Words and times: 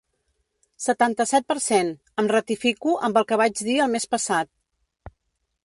Setanta-set 0.85 1.45
per 1.51 1.57
cent 1.65 1.91
Em 2.23 2.31
ratifico 2.33 2.95
amb 3.09 3.21
el 3.23 3.29
que 3.33 3.39
vaig 3.45 3.63
dir 3.69 3.79
el 3.87 3.95
mes 3.97 4.09
passat. 4.17 4.51